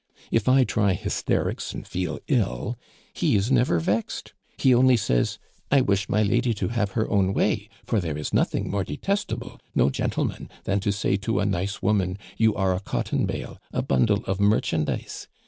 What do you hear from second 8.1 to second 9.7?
is nothing more detestable